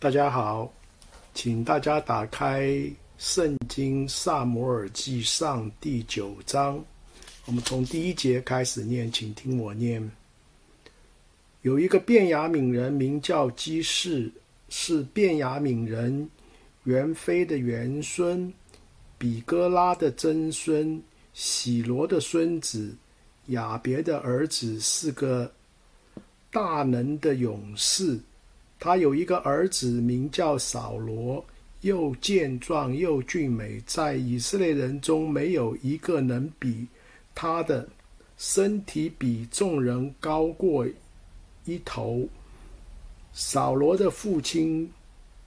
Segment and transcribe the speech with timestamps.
[0.00, 0.72] 大家好，
[1.34, 2.62] 请大家打开
[3.18, 6.80] 《圣经·撒母耳记上》第九章，
[7.46, 10.08] 我们从第一节开始念，请听我念。
[11.62, 14.30] 有一个便雅悯人名叫基士，
[14.68, 16.30] 是便雅悯人
[16.84, 18.54] 元非的元孙，
[19.18, 21.02] 比哥拉的曾孙，
[21.32, 22.96] 喜罗的孙子，
[23.46, 25.52] 雅别的儿子，是个
[26.52, 28.16] 大能的勇士。
[28.80, 31.44] 他有一个儿子，名叫扫罗，
[31.80, 36.86] 又健壮又俊美，在以色列人中没有一个能比
[37.34, 37.88] 他的，
[38.36, 40.86] 身体比众人高过
[41.64, 42.28] 一头。
[43.32, 44.88] 扫罗的父亲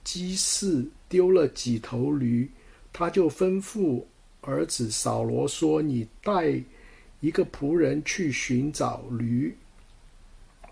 [0.04, 2.46] 基士丢了几头驴，
[2.92, 4.04] 他就吩咐
[4.42, 6.62] 儿子扫罗说：“你带
[7.20, 9.56] 一个仆人去寻找驴。”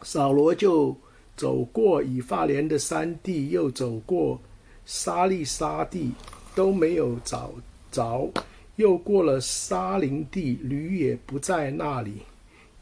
[0.04, 0.94] 扫罗就。
[1.40, 4.38] 走过以法莲的山地，又走过
[4.84, 6.12] 沙利沙地，
[6.54, 7.50] 都没有找
[7.90, 8.30] 着。
[8.76, 12.18] 又过了沙林地，驴也不在那里。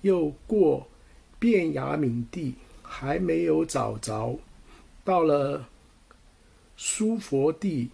[0.00, 0.84] 又过
[1.38, 4.36] 便雅敏地，还没有找着。
[5.04, 5.64] 到了
[6.76, 7.88] 苏弗地，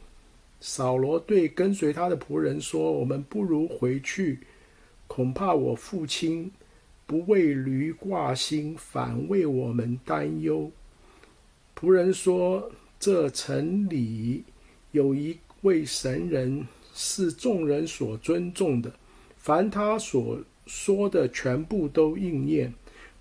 [0.60, 4.38] 扫罗对跟随他的仆人说：“我们不如回去，
[5.06, 6.50] 恐怕我父亲。”
[7.06, 10.70] 不为驴挂心，反为我们担忧。
[11.78, 14.42] 仆人说：“这城里
[14.92, 18.90] 有一位神人，是众人所尊重的，
[19.36, 22.72] 凡他所说的，全部都应验。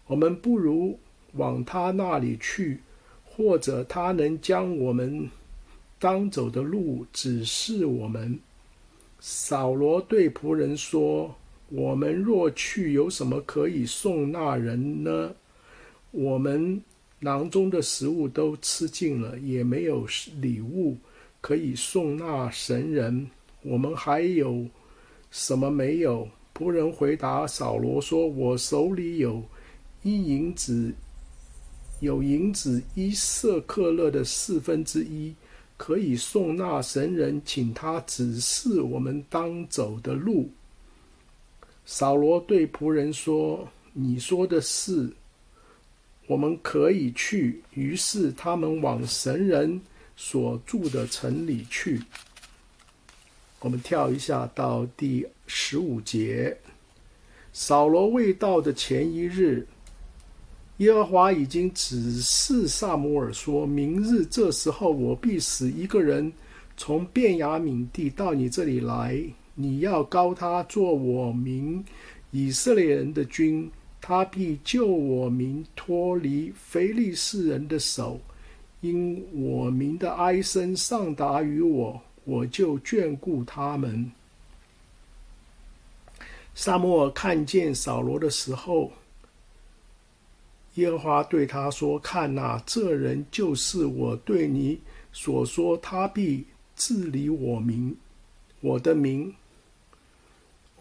[0.08, 0.98] 我们不如
[1.34, 2.80] 往他那里去，
[3.26, 5.30] 或者他能将我们
[6.00, 8.40] 当走的路指示我们。”
[9.20, 11.36] 扫罗对仆人说。
[11.70, 15.34] 我们若去，有什么可以送那人呢？
[16.12, 16.82] 我们
[17.20, 20.08] 囊中的食物都吃尽了，也没有
[20.40, 20.96] 礼物
[21.42, 23.28] 可以送那神人。
[23.64, 24.68] 我们还有
[25.32, 26.28] 什么没有？
[26.54, 29.42] 仆人回答扫罗说：“我手里有
[30.04, 30.94] 一银子，
[32.00, 35.34] 有银子一色克勒的四分之一，
[35.76, 40.48] 可以送那神人，请他指示我们当走的路。”
[41.86, 45.12] 扫罗对仆人说：“你说的是，
[46.28, 49.82] 我们可以去。”于是他们往神人
[50.16, 52.02] 所住的城里去。
[53.60, 56.58] 我们跳一下到第十五节。
[57.52, 59.68] 扫罗未到的前一日，
[60.78, 66.32] 耶和华已经指示撒母耳说：“明日这时候，我必使一个人
[66.76, 69.22] 从便雅悯地到你这里来。”
[69.56, 71.84] 你要膏他做我民
[72.32, 73.70] 以色列人的君，
[74.02, 78.20] 他必救我民脱离非利士人的手。
[78.82, 84.12] 因我民的哀声上达于我，我就眷顾他们。
[86.54, 88.92] 撒母耳看见扫罗的时候，
[90.76, 94.80] 耶和华对他说：“看哪，这人就是我对你
[95.14, 97.96] 所说，他必治理我民，
[98.60, 99.34] 我的民。”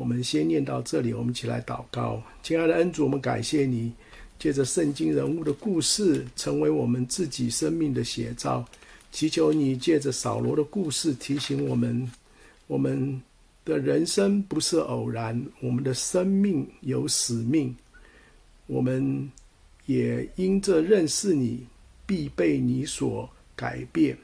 [0.02, 2.20] 我们先念到这里，我们一起来祷告。
[2.42, 3.92] 亲爱的恩主，我们感谢你，
[4.36, 8.66] 借着圣经人物的故事，成为我们自己生命的写照。
[9.12, 12.10] 祈求你借着扫罗的故事，提醒我们，
[12.66, 13.22] 我们
[13.64, 17.72] 的人生不是偶然，我们的生命有使命。
[18.66, 19.30] 我们
[19.86, 21.64] 也因着认识你，
[22.04, 24.19] 必被你所改变。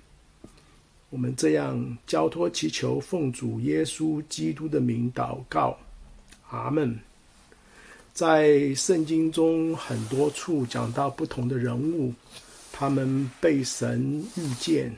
[1.10, 5.78] 我们这样交托祈求，奉主耶稣基督的名祷告，
[6.50, 6.98] 阿门。
[8.12, 12.12] 在圣经中很多处讲到不同的人物，
[12.70, 14.94] 他们被神遇见，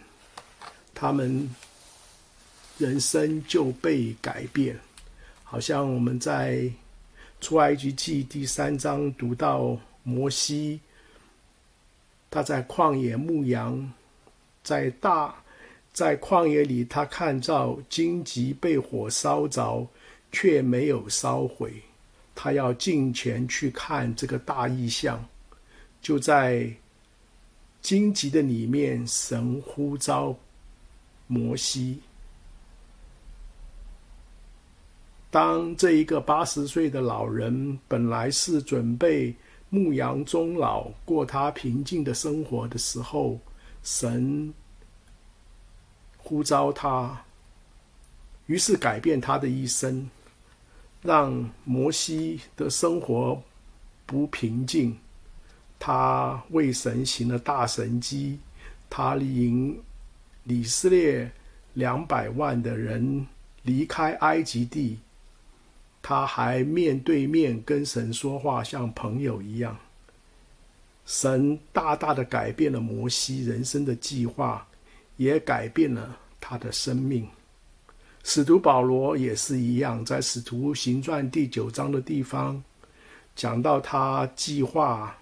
[0.95, 1.49] 他们
[2.77, 4.77] 人生就被改变。
[5.45, 6.69] 好像我们在
[7.41, 10.81] 出埃及记第三章读到摩西，
[12.31, 13.93] 他在旷野牧羊，
[14.65, 15.33] 在大。
[15.93, 19.87] 在旷野里，他看到荆棘被火烧着，
[20.31, 21.73] 却没有烧毁。
[22.35, 25.23] 他要近前去看这个大异象。
[26.01, 26.73] 就在
[27.83, 30.35] 荆棘的里面，神呼召
[31.27, 32.01] 摩西。
[35.31, 39.35] 当这一个八十岁的老人本来是准备
[39.69, 43.39] 牧羊终老，过他平静的生活的时候，
[43.83, 44.55] 神。
[46.31, 47.25] 呼召他，
[48.47, 50.09] 于是改变他的一生，
[51.03, 53.43] 让摩西的生活
[54.07, 54.97] 不平静。
[55.77, 58.39] 他为神行了大神迹，
[58.89, 59.83] 他领
[60.45, 61.29] 以色列
[61.75, 63.27] 两百万的人
[63.63, 65.01] 离开埃及地，
[66.01, 69.77] 他还面对面跟神说话，像朋友一样。
[71.07, 74.65] 神大大的改变了摩西人生的计划，
[75.17, 77.29] 也改变了他的生命。
[78.23, 82.63] 使徒保罗也是一样，在《使徒行传》第九章的地方，
[83.35, 85.17] 讲到他计划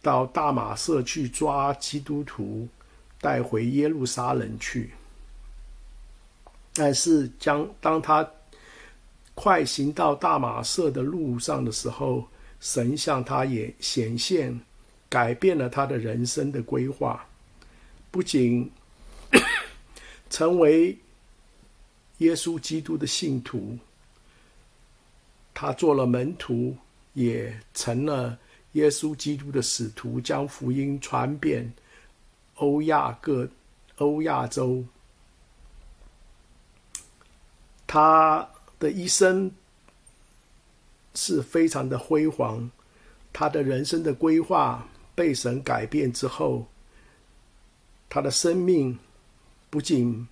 [0.00, 2.68] 到大马色去抓基督徒，
[3.20, 4.90] 带回耶路撒冷去。
[6.74, 8.28] 但是将当他
[9.34, 12.24] 快行到大马色的路上的时候，
[12.60, 14.60] 神向他也显现，
[15.08, 17.26] 改变了他的人生的规划，
[18.12, 18.70] 不仅
[20.28, 20.98] 成为。
[22.18, 23.76] 耶稣基督的信徒，
[25.52, 26.74] 他做了门徒，
[27.12, 28.38] 也成了
[28.72, 31.70] 耶稣基督的使徒，将福音传遍
[32.54, 33.48] 欧亚各
[33.96, 34.84] 欧亚洲。
[37.84, 38.48] 他
[38.78, 39.50] 的一生
[41.14, 42.70] 是非常的辉煌，
[43.32, 46.64] 他的人生的规划被神改变之后，
[48.08, 48.96] 他的生命
[49.74, 50.24] 不仅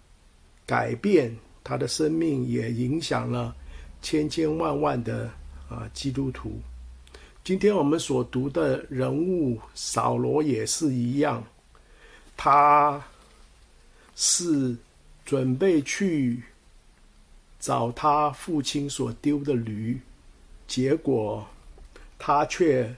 [0.65, 1.37] 改变。
[1.65, 3.55] 他的生命也影响了
[4.01, 5.29] 千千万万的
[5.69, 6.61] 啊基督徒。
[7.43, 11.45] 今天我们所读的人物扫罗也是一样，
[12.37, 13.03] 他
[14.15, 14.77] 是
[15.25, 16.43] 准备去
[17.59, 20.01] 找他父亲所丢的驴，
[20.69, 21.45] 结果
[22.17, 22.93] 他却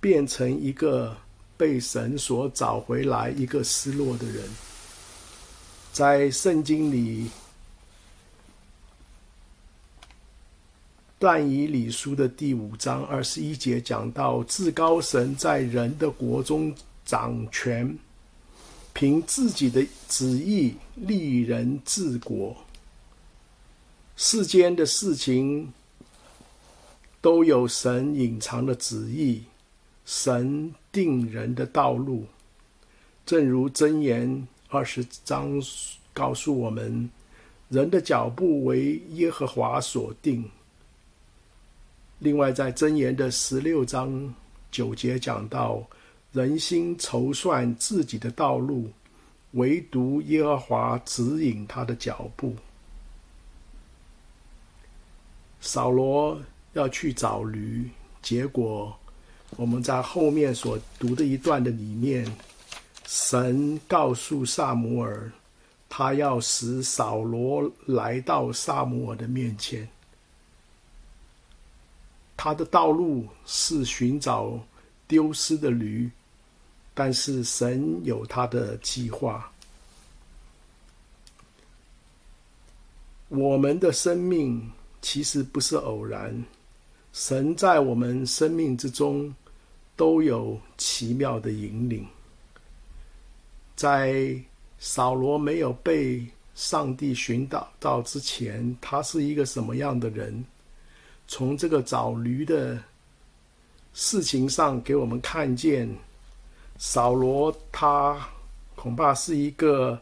[0.00, 1.16] 变成一个
[1.56, 4.44] 被神所找回来一个失落的人。
[5.96, 7.26] 在圣经里。
[11.18, 16.74] 但以理书的第五章二十一节讲到，至高神在人的国中
[17.06, 17.98] 掌权，
[18.92, 22.54] 凭自己的旨意立人治国。
[24.16, 25.72] 世间的事情
[27.22, 29.44] 都有神隐藏的旨意，
[30.04, 32.26] 神定人的道路。
[33.24, 35.62] 正如箴言二十章
[36.12, 37.08] 告诉我们，
[37.68, 40.44] 人的脚步为耶和华所定。
[42.18, 44.34] 另外，在箴言的十六章
[44.70, 45.82] 九节讲到，
[46.32, 48.90] 人心筹算自己的道路，
[49.52, 52.56] 唯独耶和华指引他的脚步。
[55.60, 56.40] 扫罗
[56.72, 57.88] 要去找驴，
[58.22, 58.96] 结果
[59.56, 62.26] 我们在后面所读的一段的里面，
[63.06, 65.30] 神告诉撒母耳，
[65.88, 69.88] 他要使扫罗来到撒母耳的面前。
[72.36, 74.58] 他的道路是寻找
[75.06, 76.10] 丢失的驴，
[76.94, 79.50] 但是神有他的计划。
[83.28, 84.70] 我们的生命
[85.00, 86.44] 其实不是偶然，
[87.12, 89.34] 神在我们生命之中
[89.96, 92.06] 都有奇妙的引领。
[93.76, 94.34] 在
[94.78, 100.44] 扫罗没有被上帝寻找到之前，他是一个什么样的人？
[101.28, 102.82] 从这个找驴的
[103.92, 105.88] 事情上，给我们看见
[106.78, 108.18] 扫罗他
[108.74, 110.00] 恐怕是一个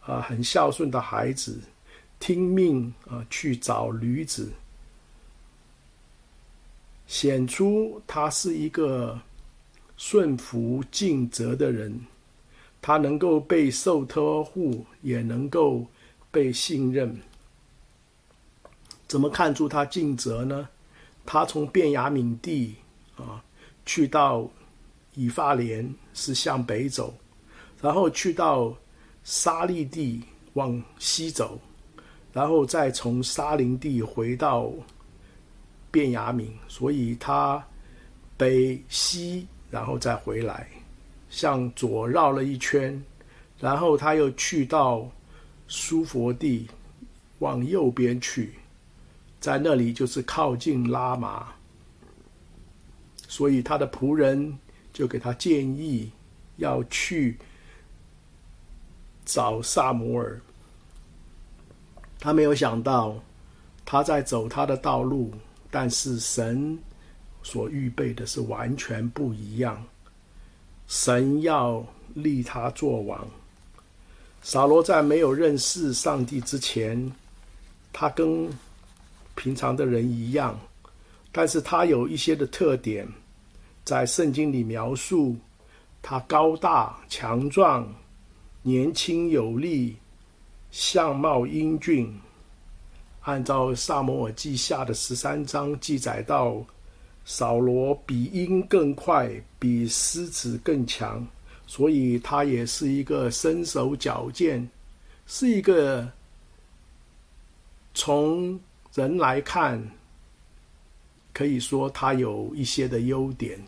[0.00, 1.60] 啊、很孝顺的孩子，
[2.20, 4.52] 听命啊、去找驴子，
[7.06, 9.20] 显出他是一个
[9.96, 11.98] 顺服尽责的人，
[12.86, 15.84] 他能够被受托付，也能够
[16.30, 17.20] 被信任。
[19.08, 20.68] 怎么看出他尽责呢？
[21.24, 22.76] 他从便雅悯地
[23.16, 23.42] 啊
[23.84, 24.48] 去到
[25.16, 27.12] 以法莲，是向北走，
[27.82, 28.72] 然后去到
[29.24, 31.58] 沙利地往西走，
[32.32, 34.70] 然后再从沙林地回到
[35.90, 37.60] 便雅悯，所以他
[38.36, 40.68] 北西然后再回来，
[41.28, 43.02] 向左绕了一圈，
[43.58, 45.10] 然后他又去到
[45.68, 46.68] 苏佛地，
[47.38, 48.54] 往右边去。
[49.38, 51.46] 在那里就是靠近拉玛，
[53.28, 54.58] 所以他的仆人
[54.92, 56.10] 就给他建议
[56.56, 57.36] 要去
[59.24, 60.40] 找萨摩尔。
[62.18, 63.14] 他没有想到
[63.84, 65.32] 他在走他的道路，
[65.70, 66.76] 但是神
[67.42, 69.84] 所预备的是完全不一样。
[70.88, 73.26] 神要立他作王。
[74.42, 77.12] 扫罗在没有认识上帝之前，
[77.92, 78.48] 他跟
[79.34, 80.58] 平常的人一样，
[81.32, 83.06] 但是他有一些的特点，
[83.84, 85.36] 在圣经里描述，
[86.00, 87.92] 他高大强壮，
[88.62, 89.96] 年轻有力，
[90.70, 92.16] 相貌英俊。
[93.22, 96.64] 按照《撒母耳记下》的十三章记载到，
[97.28, 99.28] 扫罗比鹰更快，
[99.58, 101.26] 比狮子更强，
[101.66, 104.66] 所以他也是一个身手矫健，
[105.26, 106.08] 是一个
[107.94, 108.58] 从
[108.94, 109.84] 人来看，
[111.34, 113.60] 可以说他有一些的优点。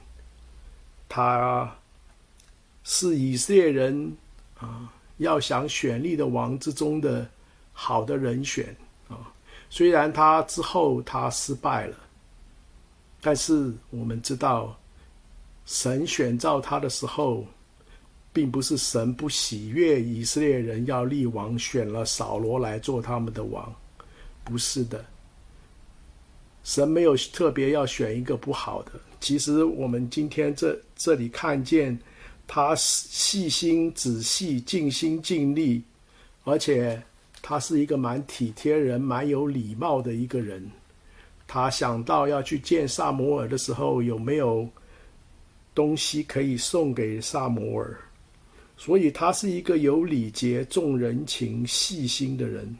[1.08, 1.76] 他
[2.84, 4.16] 是以色列人
[4.60, 7.28] 啊，要想选立的王之中的
[7.72, 8.76] 好的人选
[9.08, 9.32] 啊。
[9.68, 11.96] 虽然他之后他失败了，
[13.20, 14.78] 但是我们知道，
[15.66, 17.44] 神选召他的时候，
[18.32, 23.74] 并不是神不喜悦以色列人要立王，选了扫罗来做他们的王，
[24.44, 25.04] 不是的。
[26.64, 28.92] 神没有特别要选一个不好的。
[29.20, 31.98] 其实我们今天这这里看见，
[32.46, 35.82] 他细心、仔细、尽心尽力，
[36.44, 37.02] 而且。
[37.40, 40.68] 他是一个蛮体贴人、蛮有礼貌的一个人。
[41.48, 44.68] 他想到要去见撒摩尔的时候，有没有
[45.74, 47.98] 东西可以送给撒摩尔？
[48.76, 52.76] 所以他是一个有礼节、重人情、细心的人。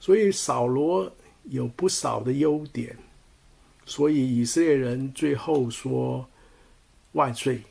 [0.00, 1.10] 所以扫罗
[1.44, 2.94] 有不少的优点，
[3.86, 6.28] 所以以色列人最后说
[7.12, 7.62] ：“万岁，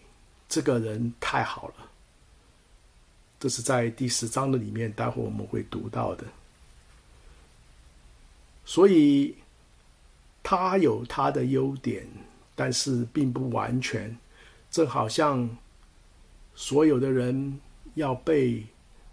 [0.48, 1.92] 这个人太好了。”
[3.38, 6.24] 这是在第十章的里面，待会我们会读到的。
[8.64, 9.36] 所以
[10.44, 12.08] 他有他的优点，
[12.56, 14.16] 但是并不完全。
[14.70, 15.50] 正好像
[16.56, 17.60] 所有的人
[17.96, 18.64] 要被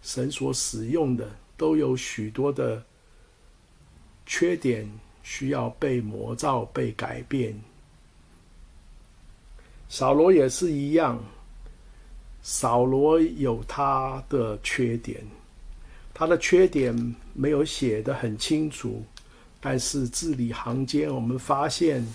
[0.01, 2.81] 神所使用的，都有许多的
[4.25, 4.89] 缺点，
[5.23, 7.59] 需要被磨造、被改变。
[9.89, 11.21] 扫罗也是一样。
[12.41, 15.21] 扫罗有他的缺点，
[16.13, 19.03] 他的缺点没有写得很清楚，
[19.59, 22.05] 但是字里行间我们发现，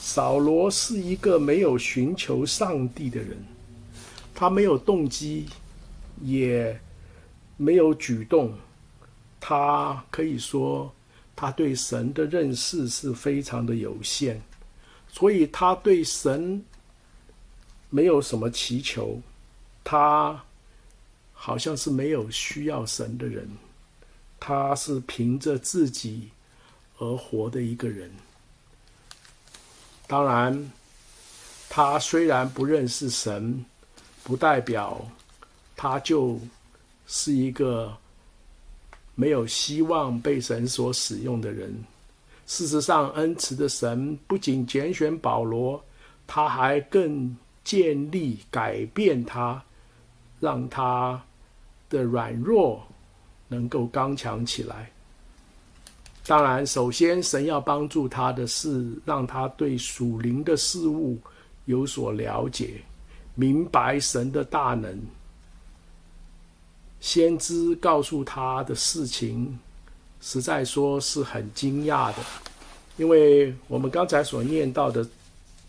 [0.00, 3.36] 扫罗是一个没有寻求上帝的人，
[4.34, 5.46] 他没有动机，
[6.20, 6.78] 也
[7.56, 8.52] 没有举动，
[9.40, 10.92] 他可以说
[11.36, 14.40] 他对神的认识是非常的有限，
[15.08, 16.62] 所以他对神
[17.88, 19.20] 没有什么祈求。
[19.86, 20.42] 他
[21.32, 23.48] 好像是没有需要神的人，
[24.40, 26.30] 他是凭着自己
[26.98, 28.10] 而活的一个人。
[30.06, 30.72] 当然，
[31.68, 33.64] 他虽然不认识神，
[34.22, 35.06] 不代表
[35.76, 36.38] 他就
[37.06, 37.96] 是一个
[39.14, 41.74] 没有希望被神所使用的人。
[42.46, 45.82] 事实上，恩慈的神不仅拣选保罗，
[46.26, 49.62] 他还更建立、改变他。
[50.40, 51.22] 让他
[51.88, 52.86] 的软弱
[53.48, 54.90] 能够刚强起来。
[56.26, 61.18] 当然，首先神要帮助他的是让他对属灵的事物
[61.66, 62.80] 有所了解，
[63.34, 64.98] 明白神的大能。
[67.00, 69.58] 先知告诉他的事情，
[70.20, 72.18] 实在说是很惊讶的，
[72.96, 75.06] 因为我们刚才所念到的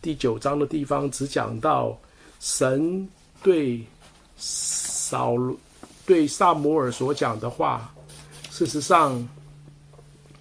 [0.01, 1.97] 第九章的地方，只讲到
[2.39, 3.07] 神
[3.43, 3.85] 对。
[4.37, 5.37] 扫
[6.05, 7.93] 对撒摩尔所讲的话，
[8.49, 9.25] 事实上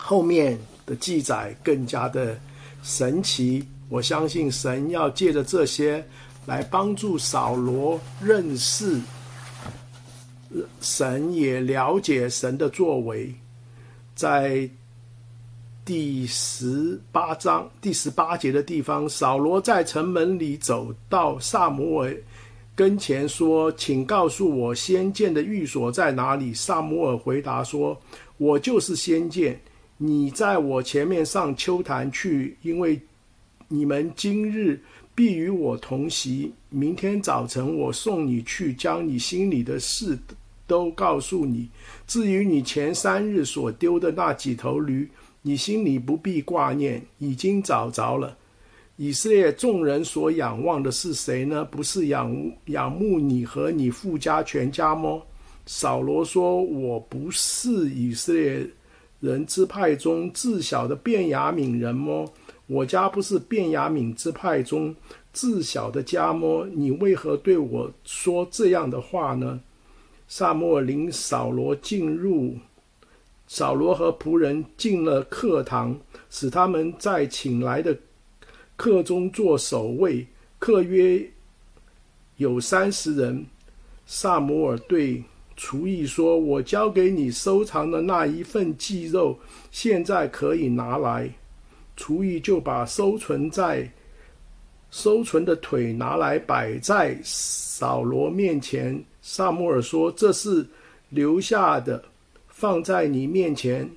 [0.07, 2.39] 后面的记载更加的
[2.83, 3.67] 神奇。
[3.89, 6.05] 我相信神要借着这些
[6.45, 9.01] 来帮助扫罗认识
[10.83, 13.35] 神，也了解神的作为。
[14.15, 14.69] 在
[15.87, 22.15] 第十八章第十八节的地方，扫罗在城门里走到撒母耳
[22.75, 27.99] 跟前说：“请告诉我先见的寓所在哪里？”撒母尔回答说
[28.37, 29.61] ：“我就是先见，
[29.97, 33.01] 你在我前面上丘坛去，因为
[33.69, 34.81] 你们今日
[35.15, 36.53] 必与我同席。
[36.69, 40.19] 明天早晨我送你去，将你心里的事
[40.67, 41.69] 都告诉你。
[42.07, 45.09] 至于你前三日所丢的那几头驴，
[45.43, 48.37] 你心里不必挂念，已经找着了。”
[48.97, 51.65] 以色列众人所仰望的是谁呢？
[51.65, 52.33] 不是仰
[52.67, 55.21] 仰慕你和你富家全家吗？
[55.67, 58.65] 扫罗说：“我不是以色列
[59.25, 62.31] 人支派中自小的便雅敏人么？
[62.67, 64.95] 我家不是便雅敏支派中
[65.33, 66.67] 自小的家么？
[66.67, 69.63] 你为何对我说这样的话呢？”
[70.29, 72.59] 撒摩尔领扫罗进入，
[73.47, 77.97] 扫罗和仆人进了课堂，使他们在请来的。
[78.77, 80.27] 客中做守卫，
[80.59, 81.31] 客约
[82.37, 83.47] 有三十人。
[84.05, 85.25] 撒摩尔对
[85.57, 89.39] 厨艺说：“我交给你收藏的那一份鸡肉，
[89.71, 91.31] 现在可以拿来。”
[91.97, 93.89] 厨艺就把收存在
[94.91, 99.01] 收存的腿拿来摆在扫罗面前。
[99.23, 100.67] 撒母耳说：“这是
[101.09, 102.05] 留下的，
[102.49, 103.89] 放在你面前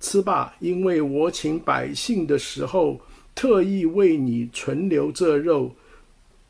[0.00, 2.98] 吃吧，因为我请百姓的时候，
[3.34, 5.70] 特意为你存留这肉。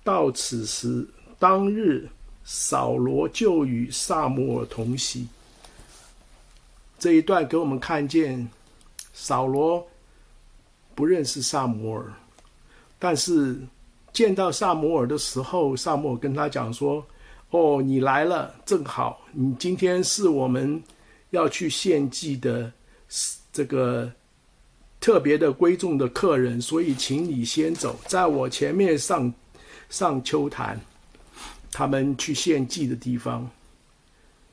[0.05, 1.05] 到此时
[1.39, 2.09] 当日。”
[2.49, 5.27] 扫罗就与撒母耳同席。
[6.97, 8.49] 这一段给我们看见，
[9.13, 9.85] 扫罗
[10.95, 12.07] 不认识撒母耳，
[13.01, 13.59] 但是
[14.13, 17.05] 见到撒母耳的时候，撒母耳跟他讲说
[17.51, 20.81] ：“哦，你来了，正好，你今天是我们
[21.31, 22.73] 要去献祭的
[23.53, 24.11] 这个
[25.01, 29.35] 特别的贵重的客人，所以请你先走，在我前面上
[29.91, 30.81] 上丘坛。”
[31.79, 33.47] 他们去献祭的地方，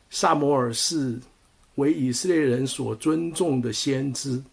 [0.09, 1.17] 撒摩尔是
[1.75, 4.43] 为以色列人所尊重的先知。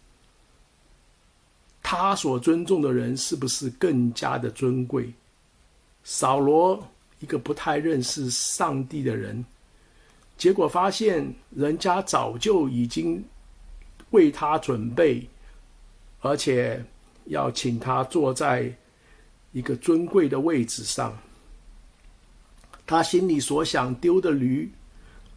[1.83, 5.11] 他所尊重的人是不是更加的尊贵？
[6.05, 6.81] 扫罗
[7.19, 9.45] 一个不太认识上帝的人，
[10.37, 13.21] 结果发现人家早就已经
[14.11, 15.27] 为他准备，
[16.21, 16.81] 而且
[17.25, 18.73] 要请他坐在
[19.51, 21.13] 一个尊贵的位置上。
[22.91, 24.69] 他心里所想丢的驴，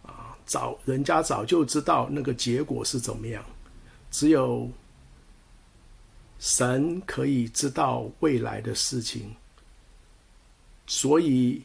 [0.02, 3.44] 啊，早人家早就知道那个结果是怎么样，
[4.11, 4.68] 只有
[6.40, 9.32] 神可以知道未来的事情，
[10.88, 11.62] 所以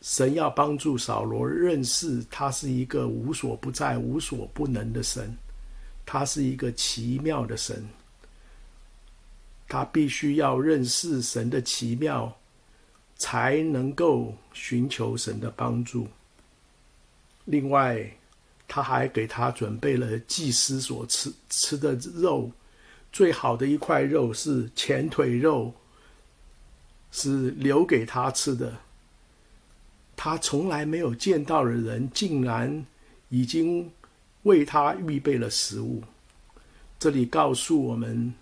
[0.00, 5.30] 神要帮助扫罗认识他是一个无所不在、无所不能的神，
[6.06, 7.86] 他是一个奇妙的神，
[9.68, 12.34] 他必须要认识神的奇妙。
[13.18, 16.08] 才能够寻求神的帮助。
[17.44, 18.10] 另外，
[18.66, 22.50] 他还给他准备了祭司所吃吃的肉，
[23.12, 25.72] 最好的一块肉是前腿肉，
[27.10, 28.72] 是留给他吃的。
[30.14, 32.84] 他从来没有见到的人，竟然
[33.28, 33.90] 已经
[34.42, 36.02] 为他预备了食物。
[36.98, 38.34] 这里告诉我们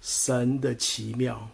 [0.00, 1.50] 神的奇妙。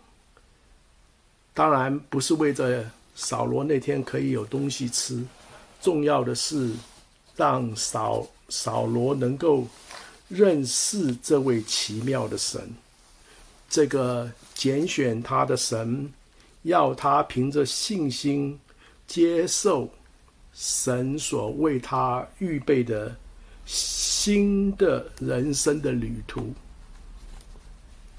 [1.54, 5.24] 当然不是为着扫罗那天可以有东西吃，
[5.80, 6.72] 重要的是
[7.36, 9.64] 让扫扫罗能够
[10.28, 12.68] 认识这位奇妙的神，
[13.70, 16.12] 这个拣选他的神，
[16.62, 18.58] 要他凭着信心
[19.06, 19.88] 接受
[20.52, 23.14] 神所为他预备的
[23.64, 26.52] 新的人生的旅途。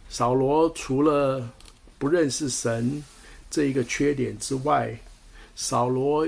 [0.09, 1.45] 扫罗除了
[1.97, 3.03] 不认识神，
[3.55, 4.93] 这一个缺点之外，
[5.55, 6.27] 扫罗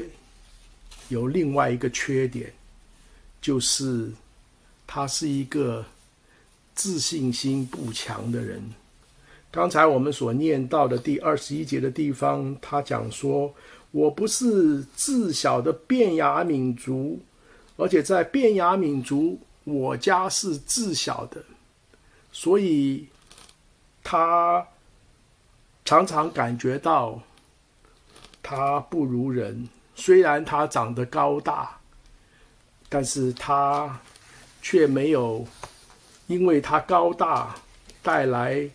[1.09, 2.49] 有另外一个缺点，
[3.41, 4.09] 就是
[4.87, 5.83] 他是一个
[6.73, 8.63] 自信心不强的人。
[9.51, 13.53] 刚才我们所念到的第二十一节的地方，他讲说
[13.91, 17.19] ：“我不是自小的便雅悯族，
[17.75, 21.43] 而且在便雅悯族，我家是自小的，
[22.31, 23.05] 所以
[24.01, 24.65] 他。”
[25.87, 27.17] 常常感觉到
[28.43, 31.79] 他不如人，虽然他长得高大，
[32.89, 33.97] 但是他
[34.61, 35.47] 却没有
[36.27, 37.55] 因为他高大
[38.03, 38.69] 带来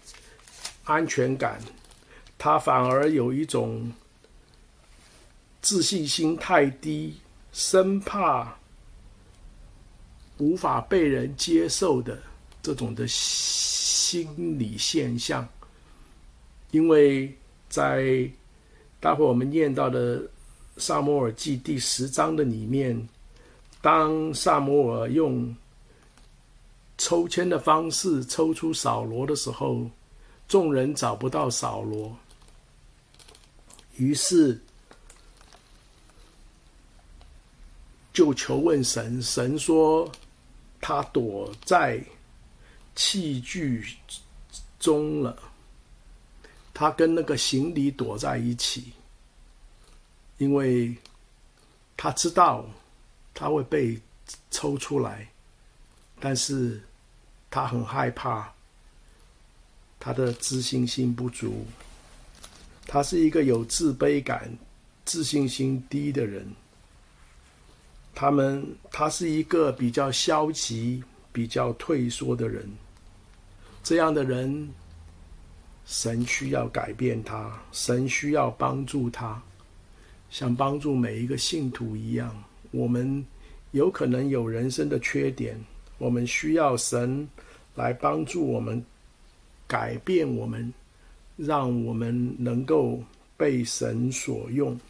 [0.85, 1.61] 安全感，
[2.39, 3.93] 他反而有一种
[5.61, 7.21] 自信心太低，
[7.53, 8.57] 生怕
[10.39, 12.19] 无法被人接受的
[12.63, 15.47] 这种的心理现象。
[16.73, 17.33] 因为
[17.69, 18.29] 在
[18.99, 20.19] 待会我们念到的
[20.79, 23.09] 《撒母耳记》第十章的里面，
[23.81, 25.55] 当撒母耳用
[26.97, 29.89] 抽签的方式抽出扫罗的时候，
[30.49, 32.17] 众人找不到扫罗，
[33.97, 34.59] 于是
[38.15, 40.11] 就求问神，神说
[40.81, 42.03] 他躲在
[42.95, 43.85] 器具
[44.79, 45.37] 中了。
[46.75, 48.93] 他跟那个行李躲在一起，
[50.39, 50.97] 因为
[51.97, 52.65] 他知道
[53.35, 54.01] 他会被
[54.51, 55.29] 抽出来，
[56.19, 56.81] 但是
[57.51, 58.53] 他很害怕，
[60.01, 61.67] 他的自信心不足，
[62.87, 64.57] 他是一个有自卑感、
[65.05, 66.51] 自信心低的人。
[68.15, 72.71] 他们，他是一个比较消极、比较退缩的人，
[73.83, 74.69] 这样的人。
[75.93, 79.41] 神需要改变他，神需要帮助他，
[80.31, 82.35] 像帮助每一个信徒一样。
[82.71, 83.23] 我们
[83.73, 85.63] 有可能有人生的缺点，
[85.99, 87.29] 我们需要神
[87.75, 88.83] 来帮助我们，
[89.67, 90.73] 改变我们，
[91.37, 92.99] 让我们能够
[93.37, 94.81] 被神所用。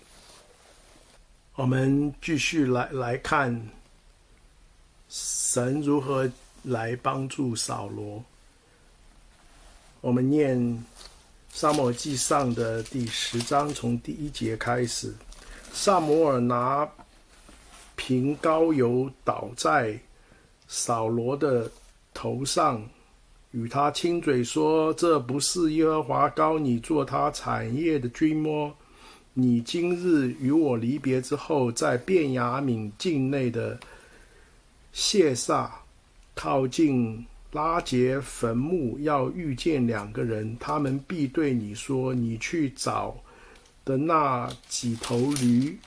[1.56, 3.60] 我们继续来来看
[5.08, 6.30] 神如何
[6.62, 8.24] 来帮助扫罗。
[10.02, 10.58] 我们念
[11.52, 15.14] 《撒母耳记上》的第十章，从第一节开始。
[15.72, 16.90] 撒母耳拿
[17.94, 19.96] 瓶膏油倒在
[20.66, 21.70] 扫罗的
[22.12, 22.84] 头上，
[23.52, 28.74] 与他亲嘴说：“这不是耶和华膏你做他产业的君么？
[29.34, 33.78] 你今日与我离别之后，在便雅悯境内的
[34.92, 35.72] 谢撒
[36.34, 43.14] 靠近。”拉结坟墓要遇见两个人，他们必对你说：“你去找
[43.84, 45.78] 的那几头驴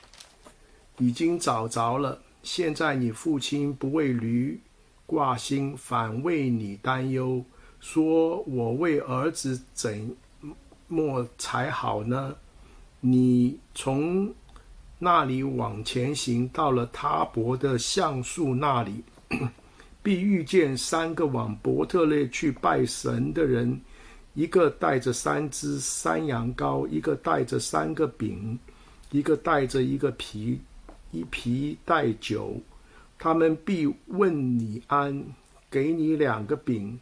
[0.98, 2.20] 已经找着了。
[2.44, 4.60] 现在你父亲不为驴
[5.06, 7.44] 挂心，反为你担忧，
[7.80, 10.16] 说我为儿子怎
[10.86, 12.36] 么才好呢？”
[13.00, 14.32] 你从
[14.98, 19.02] 那里往前行，到了他伯的橡树那里。
[20.06, 23.80] 必遇见三个往伯特利去拜神的人，
[24.34, 28.56] 一个带着三只山羊羔，一个带着三个饼，
[29.10, 30.60] 一个带着一个皮
[31.10, 32.56] 一皮带酒。
[33.18, 35.20] 他们必问你安，
[35.68, 36.96] 给你两个饼，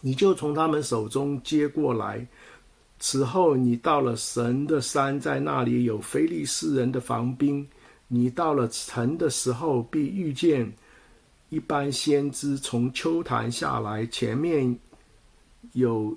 [0.00, 2.26] 你就从他们手中接过来。
[2.98, 7.68] 此后，你到了神的山，在那里有菲利士人的防兵。
[8.08, 10.72] 你到了城的时候，必遇见。
[11.52, 14.74] 一般先知从秋坛下来，前面
[15.74, 16.16] 有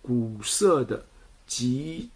[0.00, 1.04] 鼓瑟的、
[1.46, 2.08] 击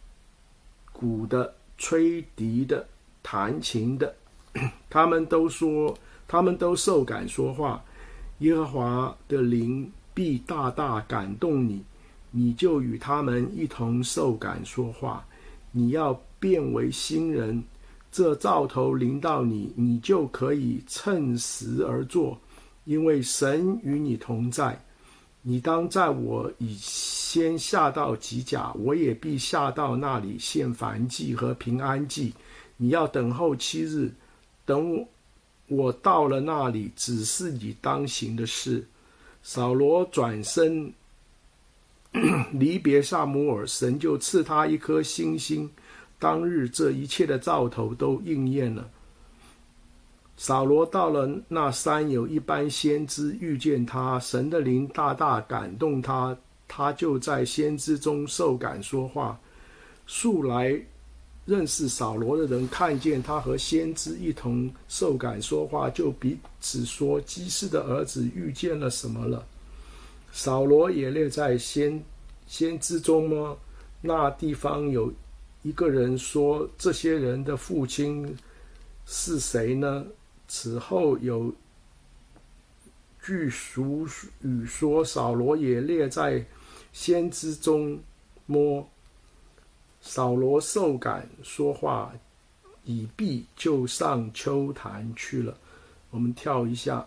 [0.94, 2.88] 鼓的、吹笛的、
[3.22, 4.14] 弹琴的，
[4.88, 5.94] 他们都说，
[6.26, 7.84] 他们都受感说话。
[8.38, 11.84] 耶和华的灵必大大感动你，
[12.30, 15.22] 你就与他们一同受感说话。
[15.70, 17.62] 你要变为新人。
[18.12, 22.38] 这兆头临到你，你就可以趁时而作，
[22.84, 24.78] 因为神与你同在。
[25.40, 32.34] 你当在我以先下到吉甲，我也必下到那里献燔祭和平安祭。
[32.76, 34.12] 你要等候七日，
[34.66, 35.08] 等我，
[35.68, 38.86] 我到了那里，只是你当行的事。
[39.42, 40.92] 扫罗转身
[42.52, 45.68] 离别撒母耳，神就赐他一颗星星。
[46.22, 48.88] 当日，这一切的兆头都应验了。
[50.36, 56.36] 扫罗到了那山，有一般先知遇见他，神的灵大大感动他，
[56.68, 59.36] 他就在先知中受感说话。
[60.06, 60.80] 素来
[61.44, 69.44] 认识扫罗的人看见他和先知一同受感说话，就彼此说：“基士的儿子遇见了什么了？”
[70.30, 72.00] 扫罗也列在先
[72.46, 73.56] 先知中吗？
[74.00, 75.12] 那地方有。
[75.62, 78.36] 一个人说：“这些人的父亲
[79.06, 80.04] 是谁呢？”
[80.48, 81.54] 此后有
[83.24, 84.06] 据俗
[84.40, 86.44] 语说：“扫罗也列在
[86.92, 87.98] 先知中
[88.46, 88.86] 么？”
[90.02, 92.12] 扫罗受感说话
[92.84, 95.56] 已毕，就上丘坛去了。
[96.10, 97.06] 我们跳一下，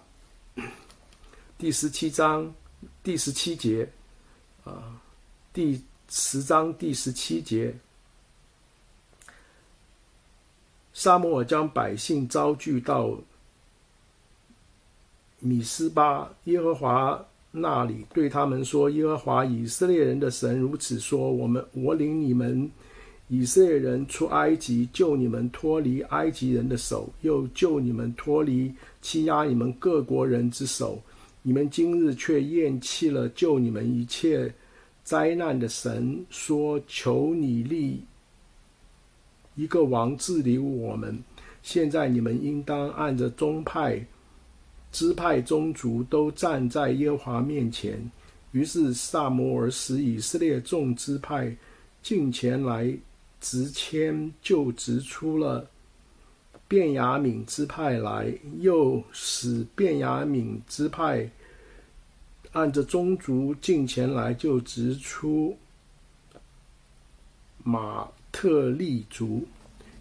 [1.60, 2.52] 第十七章
[3.04, 3.88] 第十七节
[4.64, 5.00] 啊，
[5.52, 7.76] 第十章第十七节。
[10.98, 13.14] 撒母耳将百姓招聚到
[15.42, 22.72] 米斯巴耶和华那里，对他们说：“耶和华以色列人的神如此说：我们我领你们
[23.28, 30.98] 以色列人出埃及，救你们脱离埃及人的手，又救你们脱离欺压你们各国人之手。
[31.42, 34.52] 你们今日却厌弃了救你们一切
[35.04, 38.02] 灾难的神，说：求你立。”
[39.56, 41.24] 一个王治理我们，
[41.64, 44.06] 现在你们应当按着宗派、
[44.92, 48.12] 支派、宗族都站在耶和华面前。
[48.52, 51.56] 于是撒摩尔使以色列众支派
[52.02, 52.94] 进前来
[53.42, 55.70] 执签，就执出了
[56.68, 61.30] 便雅悯支派来，又使便雅悯支派
[62.54, 65.58] 按着宗族进前来，就执出
[67.64, 68.08] 马。
[68.36, 69.48] 特利族，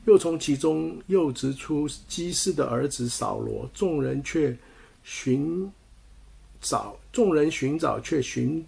[0.07, 4.55] 又从其中又执出基士的儿子扫罗，众人却
[5.05, 5.71] 寻
[6.61, 8.67] 找，众人寻找却寻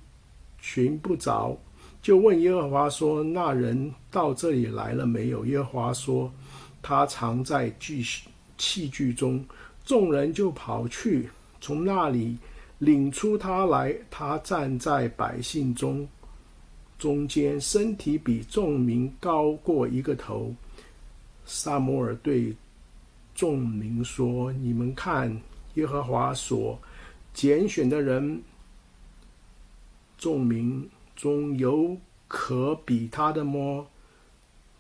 [0.61, 1.59] 寻不着，
[2.01, 6.33] 就问耶和华说：“那人到这里来了没有？”耶和华说
[6.81, 8.05] ：“他藏在具
[8.57, 9.45] 器具中。”
[9.85, 11.29] 众人就跑去，
[11.61, 12.37] 从那里
[12.79, 13.93] 领出他来。
[14.11, 16.07] 他站在百姓中
[16.99, 20.55] 中间，身体比众民高过一个头。
[21.45, 22.55] 撒摩尔对
[23.35, 25.41] 众民说：“你们看，
[25.75, 26.79] 耶和华所
[27.35, 28.43] 拣选的人，
[30.17, 33.87] 众民中有可比他的么？”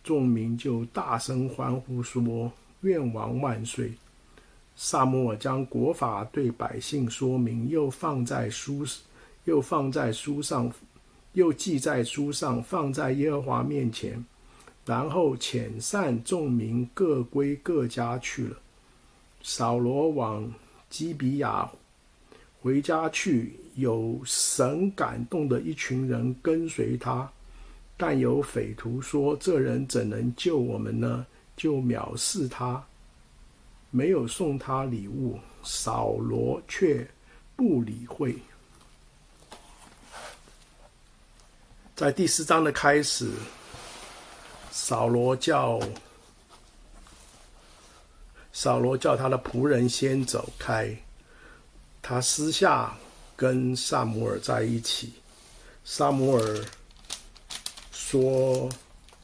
[0.02, 2.50] 众民就大声欢呼说
[2.82, 3.92] ：“愿王万岁！”
[4.74, 8.84] 撒摩尔将国法对百姓说明，又放在书，
[9.44, 10.72] 又放在书上，
[11.36, 14.24] 又记在书上，放在耶和华面前，
[14.86, 18.56] 然后遣散众民，各归各家去了。
[19.42, 20.50] 扫罗往
[20.88, 21.70] 基比亚
[22.62, 27.30] 回家去，有神感动的一群人跟随他，
[27.98, 32.82] 但有匪徒说：“这人怎能救我们呢？”就藐视他。
[33.90, 37.06] 没有送他礼物，扫罗却
[37.54, 38.34] 不理会。
[41.96, 43.30] 在第四章的开始，
[44.70, 45.80] 扫罗叫
[48.52, 50.94] 扫罗叫他的仆人先走开，
[52.02, 52.94] 他私下
[53.34, 55.14] 跟撒母耳在一起。
[55.86, 56.64] 撒母耳
[57.90, 58.68] 说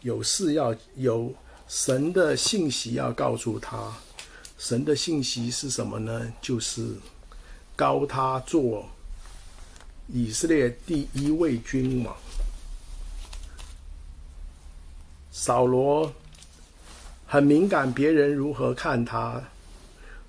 [0.01, 1.31] 有事要有
[1.69, 3.93] 神的信息要告诉他。
[4.57, 6.33] 神的信息是什么呢？
[6.41, 6.95] 就是
[7.77, 8.89] 高他做
[10.09, 12.17] 以色列第一位君王。
[15.33, 16.13] 扫罗
[17.27, 19.43] 很敏感，别人如何看他。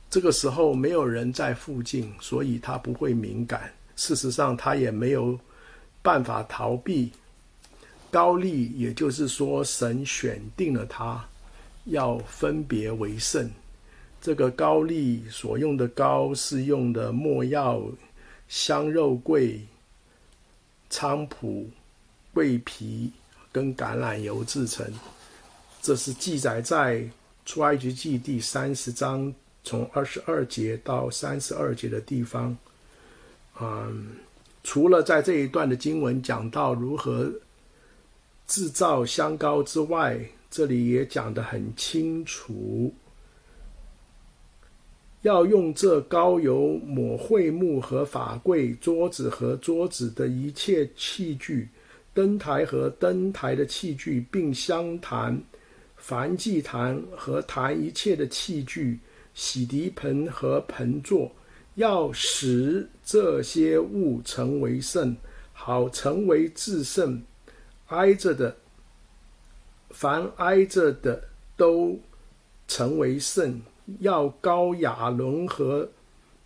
[0.10, 3.70] 这个时候没有人在附近，所以他不会敏感。
[3.98, 5.38] 事实上，他也没有
[6.02, 7.12] 办法逃避。
[8.10, 11.24] 膏立，也就是说，神选定了他，
[11.86, 13.52] 要分别为圣。
[14.22, 17.82] 这个膏立所用的膏是用的没药、
[18.48, 19.60] 香肉桂、
[20.90, 21.70] 菖蒲、
[22.34, 23.12] 桂皮
[23.54, 24.86] 跟橄榄油制成。
[25.82, 27.08] 这是记载在
[27.46, 32.58] 出埃及记第三十章从二十二节到三十二节的地方。
[33.62, 34.08] 嗯，
[34.64, 37.32] 除了在这一段的经文讲到如何
[38.48, 42.94] 制造香膏之外，这里也讲得很清楚。
[45.22, 51.70] 要用这膏油抹会幕和法柜、桌子和桌子的一切器具、
[52.14, 55.42] 灯台和灯台的器具，并相谈，
[55.96, 59.00] 凡祭坛和坛一切的器具、
[59.34, 61.32] 洗涤盆和盆座，
[61.76, 65.16] 要使这些物成为圣，
[65.52, 67.22] 好成为至圣。
[67.88, 68.56] 挨着的，
[69.90, 71.24] 凡挨着的
[71.58, 72.00] 都
[72.68, 73.62] 成为圣。
[74.00, 75.90] 要高亚伦和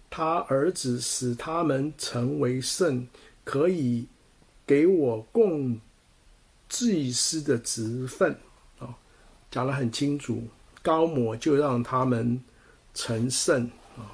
[0.10, 3.08] 他儿子，使他们成为圣，
[3.44, 4.08] 可以
[4.68, 5.80] 给我供
[6.70, 8.38] 祭司的职分。
[8.78, 8.94] 啊，
[9.50, 10.44] 讲得很清楚，
[10.84, 12.40] 高摩就让他们
[12.94, 14.14] 成圣啊。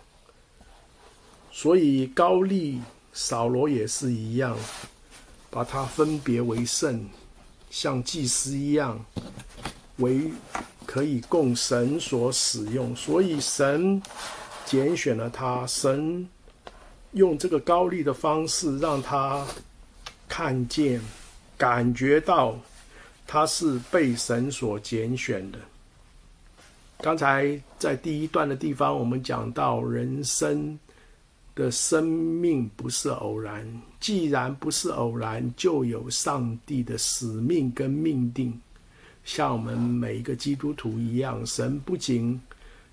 [1.51, 2.79] 所以膏立
[3.11, 4.57] 扫罗也是一样，
[5.49, 7.05] 把他分别为圣，
[7.69, 9.03] 像祭司一样
[9.97, 10.31] 为。
[10.85, 13.99] 可以供神所使用，所以神
[14.65, 15.65] 拣选了他。
[15.65, 16.27] 神
[17.13, 19.43] 用这个膏立的方式，让他
[20.35, 20.99] 看见、
[21.59, 22.57] 感觉到
[23.27, 25.59] 他是被神所拣选的。
[26.97, 30.79] 刚才在第一段的地方，我们讲到人生
[31.53, 33.63] 的生命不是偶然，
[33.99, 38.59] 既然不是偶然，就有上帝的使命跟命定。
[39.23, 42.41] 像我们每一个基督徒一样，神不仅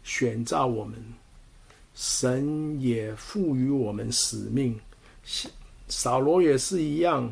[0.04, 1.02] 选召我们，
[1.94, 4.78] 神也赋予我们使命。
[5.90, 7.30] 扫罗也是一样，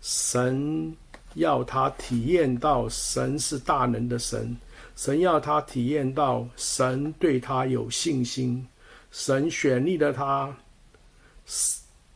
[0.00, 0.96] 神
[1.34, 4.56] 要他体验到神是大能的神，
[4.94, 8.66] 神要他体验到神对他有信心，
[9.10, 10.56] 神选立了他，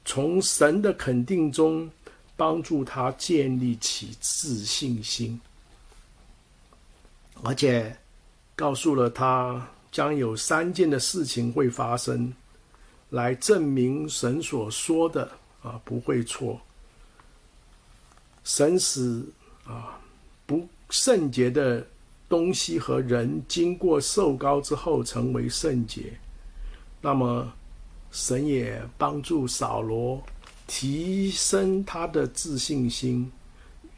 [0.05, 1.91] 从神的肯定中
[2.37, 5.41] 帮助他建立起自信心。
[7.43, 7.95] 而且
[8.55, 12.33] 告诉了他，将有三件的事情会发生，
[13.11, 15.31] 来证明神所说的
[15.65, 16.61] 啊不会错。
[18.45, 19.25] 神使
[19.67, 19.99] 啊
[20.47, 21.85] 不圣洁的
[22.29, 26.13] 东西和人经过受膏之后成为圣洁。
[27.01, 27.53] 那么
[28.13, 30.23] 神也帮助扫罗
[30.67, 33.31] 提升他的自信心，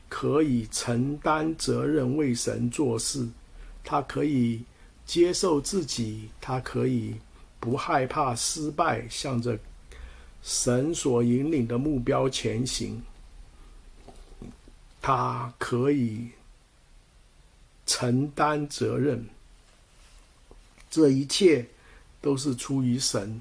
[0.08, 3.28] 可以承担责任为神做事，
[3.84, 4.62] 他可以
[5.04, 7.14] 接受自己，他可以
[7.60, 9.56] 不害怕失败，向着
[10.46, 13.02] 神所引领的目标前行。
[15.02, 16.28] 他可以
[17.84, 19.26] 承担责任，
[20.88, 21.66] 这一切
[22.20, 23.40] 都是出于神，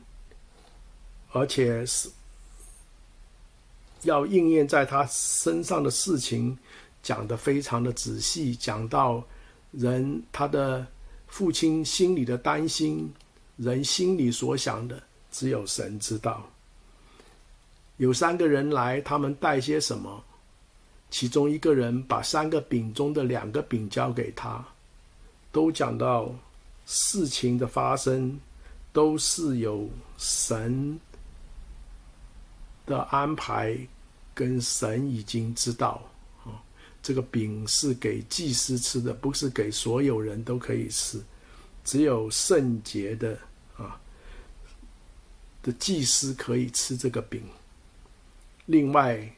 [1.31, 2.09] 而且是
[4.01, 6.57] 要应验在他身上的事情，
[7.03, 9.23] 讲得非常的仔细，讲到
[9.71, 10.85] 人他的
[11.27, 13.11] 父亲心里的担心，
[13.57, 16.47] 人心里所想的，只有神知道。
[17.97, 20.23] 有三个人来，他们带些什么？
[21.12, 24.65] 其中一个人把三个饼中的两个饼交给他，
[25.51, 26.34] 都讲到
[26.86, 28.38] 事情的发生
[28.91, 30.99] 都是有神
[32.86, 33.77] 的安排，
[34.34, 36.01] 跟神已经知道
[36.43, 36.60] 啊。
[37.01, 41.23] 这个饼是给祭司吃的，不是给所有人都可以吃，
[41.86, 43.39] 只有圣洁的
[43.77, 43.97] 啊
[45.62, 47.41] 的祭司可以吃这个饼。
[48.65, 49.32] 另外。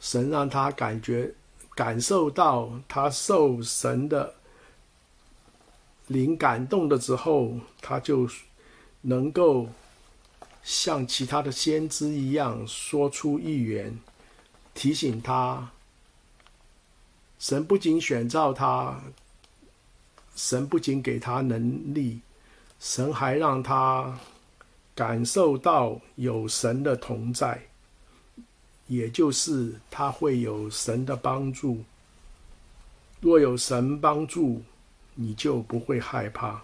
[0.00, 1.32] 神让他感觉、
[1.76, 4.34] 感受到他受神的
[6.08, 8.28] 灵感动的时候，他就
[9.02, 9.68] 能够
[10.60, 13.96] 像其他的先知一样说出预言，
[14.74, 15.70] 提醒他：
[17.38, 19.00] 神不仅选召他，
[20.34, 22.22] 神不仅给他能力，
[22.80, 24.18] 神还让他
[24.96, 27.68] 感受到有神的同在。
[28.92, 31.82] 也就是他会有神的帮助。
[33.20, 34.60] 若有神帮助，
[35.14, 36.62] 你就不会害怕。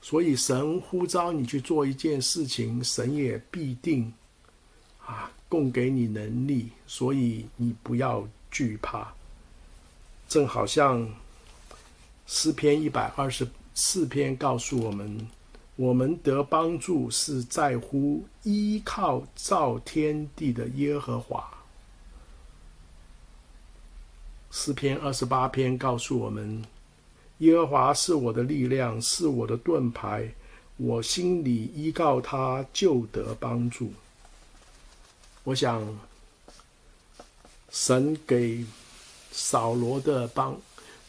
[0.00, 4.12] 所以神呼召你去做一件事情，神也必定
[5.04, 6.70] 啊供给你能力。
[6.86, 9.12] 所以你不要惧怕。
[10.28, 11.12] 正好像
[12.28, 13.44] 诗篇一百二十
[13.74, 15.28] 四篇告诉我们。
[15.78, 21.48] 我们得帮助是在乎依靠造天地的耶和华。
[24.50, 26.64] 诗篇二十八篇告诉我们，
[27.38, 30.28] 耶和华是我的力量，是我的盾牌，
[30.78, 33.92] 我心里依靠他就得帮助。
[35.44, 35.96] 我想，
[37.70, 38.66] 神给
[39.30, 40.60] 扫罗的帮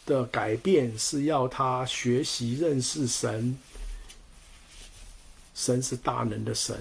[0.06, 3.58] 的改变，是要他学习认识神。
[5.60, 6.74] 神是大能的神，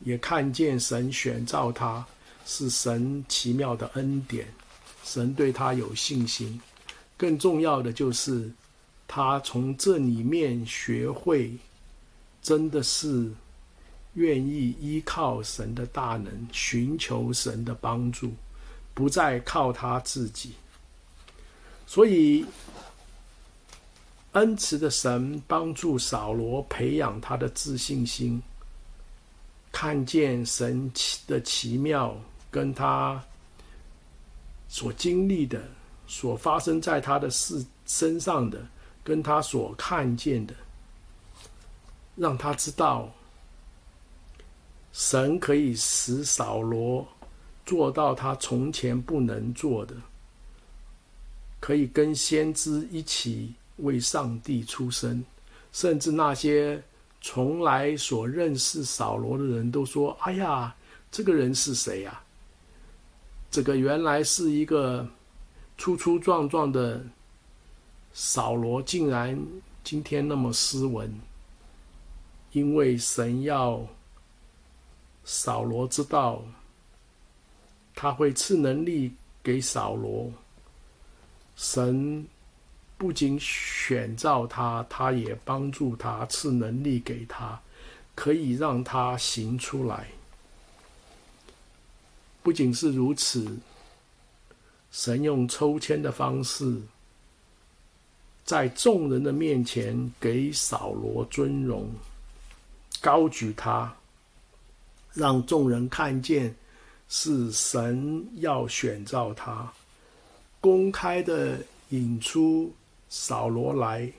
[0.00, 2.04] 也看见神选召他，
[2.44, 4.46] 是神奇妙的恩典。
[5.02, 6.60] 神对他有信心，
[7.16, 8.52] 更重要的就是
[9.08, 11.50] 他从这里面学会，
[12.42, 13.30] 真的是
[14.12, 18.34] 愿意依靠神的大能，寻求神的帮助，
[18.92, 20.52] 不再靠他自己。
[21.86, 22.44] 所以。
[24.36, 28.40] 恩慈的神帮助扫罗培养他的自信心，
[29.72, 32.14] 看见神奇的奇妙，
[32.50, 33.18] 跟他
[34.68, 35.62] 所经历的、
[36.06, 38.60] 所发生在他的事身上的，
[39.02, 40.54] 跟他所看见的，
[42.14, 43.10] 让他知道，
[44.92, 47.08] 神可以使扫罗
[47.64, 49.94] 做到他从前不能做的，
[51.58, 53.54] 可以跟先知一起。
[53.78, 55.24] 为上帝出生，
[55.72, 56.82] 甚至那些
[57.20, 60.74] 从来所认识扫罗的人都说：“哎呀，
[61.10, 62.22] 这个人是谁呀？
[63.50, 65.06] 这个原来是一个
[65.76, 67.04] 粗粗壮壮的
[68.12, 69.38] 扫罗，竟然
[69.84, 71.12] 今天那么斯文。
[72.52, 73.86] 因为神要
[75.24, 76.42] 扫罗知道，
[77.94, 79.12] 他会赐能力
[79.42, 80.32] 给扫罗，
[81.56, 82.26] 神。”
[82.98, 87.60] 不仅选召他，他也帮助他，赐能力给他，
[88.14, 90.08] 可以让他行出来。
[92.42, 93.58] 不仅是如此，
[94.90, 96.80] 神用抽签的方式，
[98.44, 101.90] 在众人的面前给扫罗尊荣，
[103.02, 103.94] 高举他，
[105.12, 106.54] 让众人看见
[107.10, 109.70] 是神要选召他，
[110.62, 111.58] 公开的
[111.90, 112.72] 引出。
[113.08, 114.10] 扫罗来，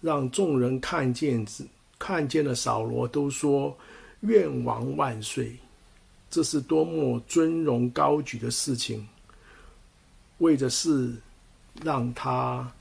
[0.00, 1.44] 让众人看见，
[1.98, 3.76] 看见了扫罗都说
[4.20, 5.56] ：“愿王万岁！”
[6.30, 9.06] 这是多么尊荣高举的事情，
[10.38, 11.12] 为的是
[11.82, 12.72] 让他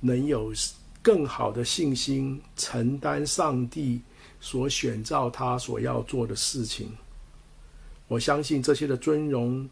[0.00, 0.52] 能有
[1.00, 4.00] 更好的信心，承担上帝
[4.40, 6.92] 所选召他所要做的事情。
[8.08, 9.68] 我相信这些的尊荣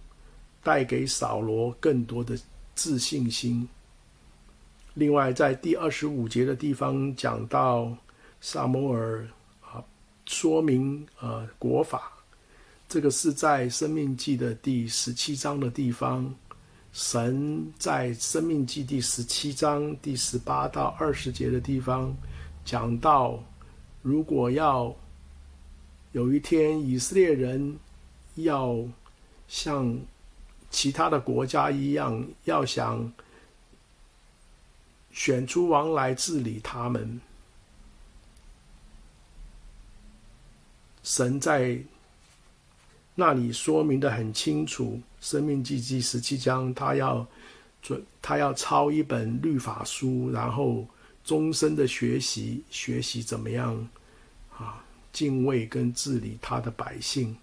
[0.62, 2.38] 带给扫罗更多的
[2.76, 3.68] 自信心。
[4.94, 7.94] 另外，在第二十五节的地方讲到
[8.40, 9.26] 撒摩尔
[9.60, 9.82] 啊，
[10.24, 12.12] 说明呃国法，
[12.88, 16.32] 这个是在生命记的第十七章的地方。
[16.92, 22.16] 神在生命记第十七章第十八到二十节的地方
[22.64, 23.42] 讲到，
[24.00, 24.94] 如果要
[26.12, 27.76] 有一天以色列人
[28.36, 28.78] 要
[29.48, 29.98] 像
[30.70, 33.12] 其他的国家一样，要想
[35.14, 37.20] 选出王来治理他们，
[41.04, 41.78] 神在
[43.14, 45.00] 那里说明得很清楚。
[45.20, 47.24] 生命记第十七章，他要
[47.80, 50.84] 准，他要抄一本律法书，然后
[51.24, 53.88] 终身的学习，学习怎么样
[54.50, 57.34] 啊，敬畏跟治理他的百姓。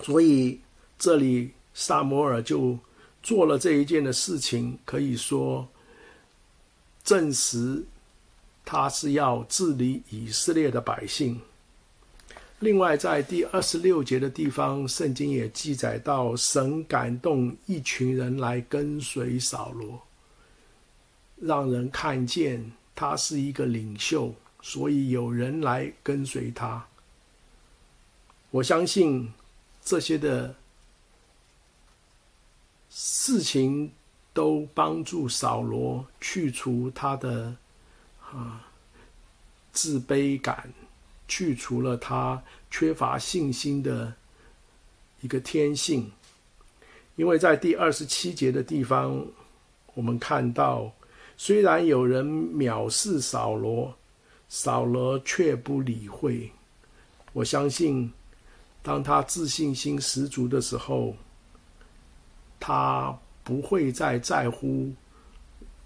[0.00, 0.60] 所以
[0.96, 2.78] 这里撒摩尔就
[3.22, 5.68] 做了这一件的事情，可以说
[7.04, 7.82] 证实
[8.64, 11.40] 他是要治理以色列的百姓。
[12.58, 20.00] 另外，在第二十六节的地方，圣经也记载到，神感动一群人来跟随扫罗，
[21.40, 22.64] 让人看见
[22.94, 26.86] 他是一个领袖，所以有人来跟随他。
[28.52, 29.28] 我相信
[29.84, 30.54] 这些的
[32.94, 33.90] 事情
[34.32, 37.56] 都帮助扫罗去除他的
[38.30, 38.64] 啊
[39.72, 40.70] 自卑感。
[41.28, 44.12] 去除了他缺乏信心的
[45.22, 46.12] 一个天性，
[47.16, 49.24] 因为在第二十七节的地方，
[49.94, 50.92] 我们看到，
[51.38, 53.96] 虽然有人藐视扫罗，
[54.50, 56.52] 扫罗却不理会。
[57.32, 58.12] 我相信，
[58.82, 61.16] 当他自信心十足的时候，
[62.64, 64.88] 他不会再在乎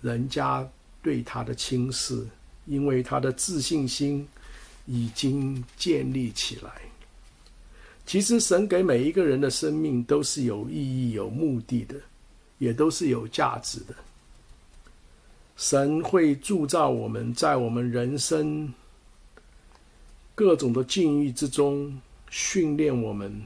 [0.02, 0.68] 人家
[1.02, 2.22] 对他的轻视，
[2.66, 4.28] 因为他的自信心。
[4.88, 6.70] 已经建立起来。
[8.06, 11.96] 其实，神给每一个人的生命都是有意义、有目的的，
[12.58, 13.94] 也都是有价值的。
[15.56, 18.72] 神会铸造我们，在我们人生
[20.36, 22.00] 各种的境遇之中
[22.30, 23.42] 训练我们，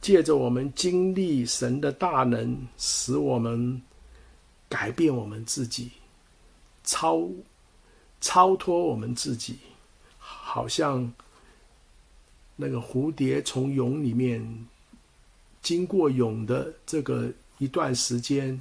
[0.00, 3.80] 借着我们经历神的大能，使我们
[4.68, 5.90] 改变我们自己，
[6.84, 7.28] 超
[8.20, 9.58] 超脱我们自己。
[10.18, 11.12] 好像
[12.56, 14.66] 那个蝴蝶从蛹里面
[15.62, 18.60] 经过蛹的这个一段时间，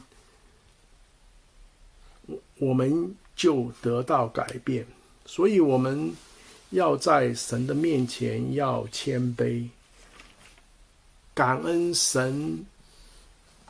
[2.58, 4.86] 我们就得到改变。
[5.26, 6.14] 所以我们
[6.72, 9.68] 要在神的面前要谦卑，
[11.40, 12.66] 感恩神，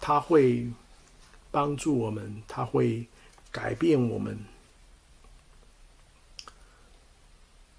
[0.01, 0.67] 他会
[1.51, 3.05] 帮助我们，他会
[3.51, 4.35] 改变我们。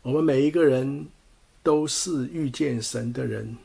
[0.03, 1.09] 我们每一个人
[1.65, 3.57] 都是遇见神的人，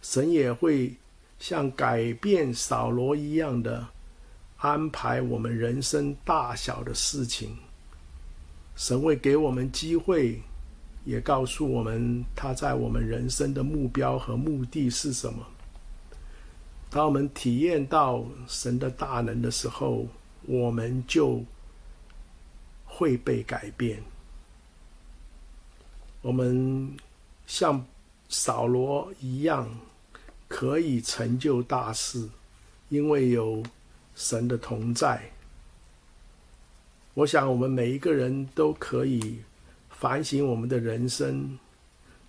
[0.00, 0.94] 神也会
[1.40, 3.84] 像改变扫罗一样的
[4.58, 7.58] 安排我们人生大小的事情。
[8.76, 10.40] 神会给我们机会，
[11.08, 15.46] 也告诉我们他在我们人生的目标和目的是什么。
[16.90, 20.06] 当我们体验到神的大能的时候，
[20.42, 21.42] 我们就
[22.84, 24.02] 会被改变。
[26.20, 26.94] 我们
[27.46, 27.86] 像
[28.28, 29.66] 扫罗一样，
[30.46, 32.28] 可以成就大事，
[32.90, 33.62] 因为有
[34.14, 35.30] 神的同在。
[37.14, 39.38] 我想，我们每一个人都可以
[39.98, 41.58] 反省我们的人生，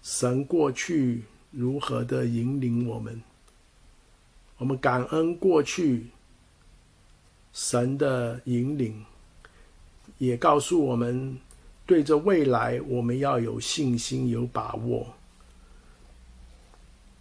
[0.01, 3.21] 神过去如何的引领我们，
[4.57, 6.07] 我们感恩过去
[7.53, 9.05] 神的引领，
[10.17, 11.37] 也告诉我们。
[11.85, 15.07] 对着未来，我们要有信心、有把握。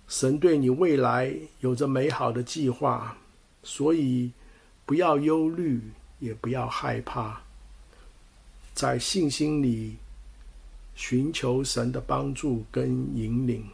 [0.08, 3.16] 神对你未来有着美好的计划，
[3.62, 4.30] 所以
[4.84, 5.80] 不要忧虑，
[6.18, 7.40] 也不要害怕，
[8.74, 9.96] 在信心里
[10.98, 13.64] 寻求神的帮助跟引领。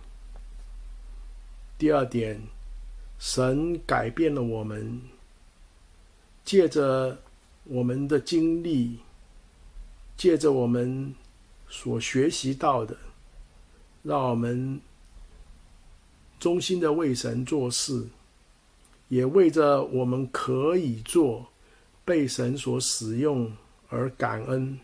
[1.79, 2.39] 第二点，
[3.19, 5.01] 神改变了我们，
[6.45, 7.19] 借着
[7.65, 8.99] 我们的经历。
[10.17, 11.13] 借着我们
[11.69, 12.97] 所学习到的，
[14.03, 14.81] 让我们
[16.39, 18.07] 忠心的为神做事，
[19.09, 21.49] 也为着我们可以做
[22.05, 23.51] 被神所使用
[23.89, 24.79] 而感恩。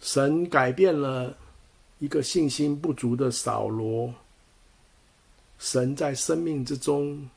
[0.00, 1.36] 神改变了
[1.98, 4.12] 一个信心不足的扫罗，
[5.58, 7.28] 神在生命之中，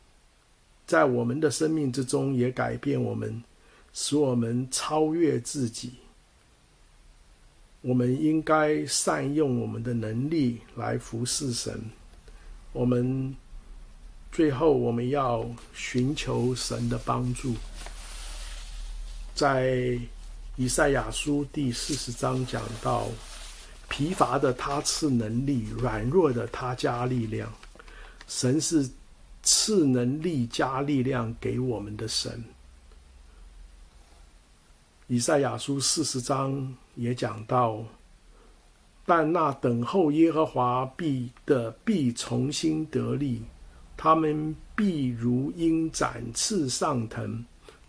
[0.85, 3.43] 在我们的生命之中也改变我们，
[3.93, 5.93] 使我们超越自己。
[7.81, 11.81] 我们应该善用我们的能力来服侍神。
[12.73, 13.35] 我们
[14.31, 15.43] 最后，我们要
[15.73, 17.55] 寻求神的帮助。
[19.33, 19.99] 在
[20.57, 23.07] 以赛亚书第四十章讲到，
[23.87, 27.51] 疲乏的他赐能力，软弱的他加力量。
[28.27, 28.87] 神是
[29.41, 32.43] 赐能力加力量给我们的神。
[35.07, 37.81] 以赛亚书四十章也讲到，
[39.05, 43.41] 但那等候耶和华必的必重新得力，
[43.95, 47.43] 他们必如鹰展翅上腾。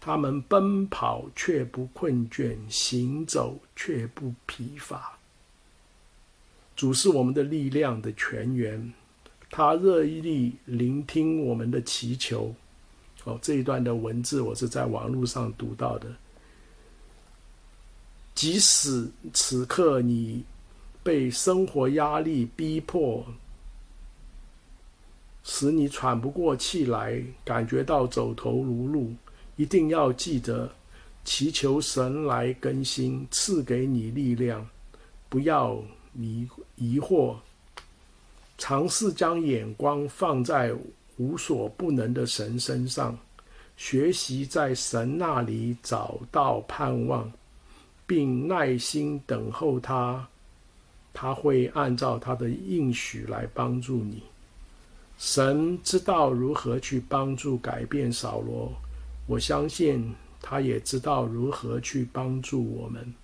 [0.05, 5.17] 他们奔跑却不困倦，行走却不疲乏。
[6.75, 8.93] 主是我们的力量的泉源，
[9.49, 12.53] 他热意聆听我们的祈求。
[13.23, 16.13] 哦，这一段的文字我是在网络上读到的。
[18.35, 20.43] 即使此刻你
[21.05, 23.25] 被生活压力逼迫，
[25.45, 29.15] 使你喘不过气来，感觉到走投无路。
[29.57, 30.71] 一定要记得
[31.25, 34.67] 祈求神来更新，赐给你力量，
[35.29, 35.81] 不要
[36.13, 37.37] 你疑惑，
[38.59, 40.75] 尝试将眼光放在
[41.17, 43.17] 无所不能的神身上，
[43.77, 47.31] 学习在神那里找到盼望，
[48.07, 50.27] 并耐心等候他，
[51.13, 54.23] 他会按照他的应许来帮助你。
[55.19, 58.73] 神知道如何去帮助改变扫罗。
[59.27, 63.15] 我相信他也知道如何去帮助我们。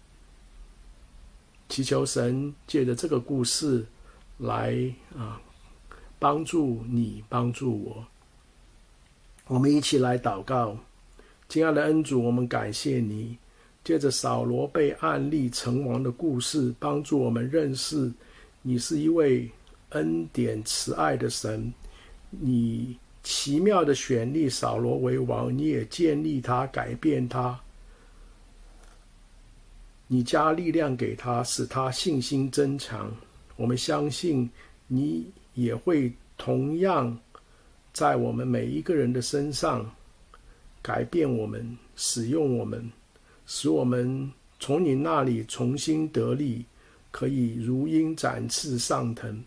[1.68, 3.84] 祈求神借着这个故事
[4.38, 4.74] 来
[5.14, 5.40] 啊，
[6.18, 8.06] 帮助你，帮助我。
[9.48, 10.78] 我们一起来祷告，
[11.48, 13.36] 亲爱的恩主，我们感谢你，
[13.82, 18.10] 借着扫罗被暗立成王的故事，帮助我们认识
[18.62, 19.50] 你是一位
[19.90, 21.72] 恩典慈爱的神。
[22.30, 22.96] 你。
[23.30, 27.60] 奇妙的选立扫罗为王，你也建立他，改变他，
[30.06, 33.14] 你加力量给他，使他信心增强。
[33.56, 34.48] 我们相信
[34.86, 37.14] 你也会同样
[37.92, 39.84] 在我们每一个人的身上
[40.80, 42.90] 改变我们，使用我们，
[43.44, 46.64] 使我们从你那里重新得力，
[47.10, 49.44] 可以如鹰展翅上腾。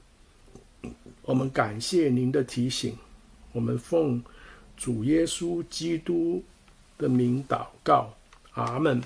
[1.23, 2.95] 我们感谢您的提醒。
[3.51, 4.23] 我们奉
[4.77, 6.43] 主耶稣基督
[6.97, 8.13] 的名祷告，
[8.53, 9.01] 阿门。